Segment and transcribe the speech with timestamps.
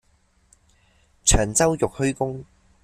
[1.23, 2.43] 長洲玉虛宮